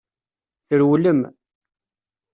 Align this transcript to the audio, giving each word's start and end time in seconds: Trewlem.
Trewlem. 0.67 1.19